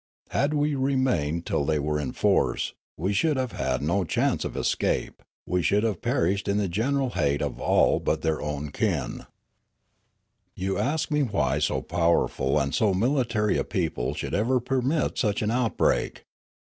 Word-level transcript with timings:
Had 0.29 0.55
we 0.55 0.73
remained 0.73 1.45
till 1.45 1.63
they 1.63 1.77
were 1.77 1.99
in 1.99 2.11
force, 2.11 2.73
we 2.97 3.13
should 3.13 3.37
have 3.37 3.51
had 3.51 3.83
no 3.83 4.03
chance 4.03 4.43
of 4.43 4.57
escape; 4.57 5.21
we 5.45 5.61
should 5.61 5.83
have 5.83 6.01
per 6.01 6.23
ished 6.27 6.47
in 6.47 6.57
the 6.57 6.67
general 6.67 7.11
hate 7.11 7.39
of 7.43 7.59
all 7.59 7.99
but 7.99 8.23
their 8.23 8.41
own 8.41 8.71
kin. 8.71 9.11
39^ 9.11 9.17
Riallaro" 9.19 9.25
You 10.55 10.77
ask 10.79 11.11
me 11.11 11.21
whj^ 11.21 11.61
so 11.61 11.81
powerful 11.83 12.59
and 12.59 12.73
so 12.73 12.95
military 12.95 13.59
a 13.59 13.63
people 13.63 14.15
should 14.15 14.33
ever 14.33 14.59
permit 14.59 15.19
such 15.19 15.43
an 15.43 15.51
outbreak. 15.51 16.25